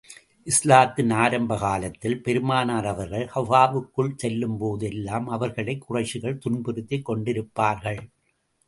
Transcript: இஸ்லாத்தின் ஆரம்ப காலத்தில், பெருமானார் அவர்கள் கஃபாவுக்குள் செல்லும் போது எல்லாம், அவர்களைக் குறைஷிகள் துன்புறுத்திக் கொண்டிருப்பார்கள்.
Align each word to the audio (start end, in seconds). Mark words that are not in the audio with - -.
இஸ்லாத்தின் 0.43 1.09
ஆரம்ப 1.09 1.57
காலத்தில், 1.57 2.21
பெருமானார் 2.21 2.85
அவர்கள் 2.85 3.29
கஃபாவுக்குள் 3.35 4.15
செல்லும் 4.15 4.57
போது 4.57 4.87
எல்லாம், 4.87 5.27
அவர்களைக் 5.27 5.93
குறைஷிகள் 5.93 6.39
துன்புறுத்திக் 6.39 7.09
கொண்டிருப்பார்கள். 7.09 7.99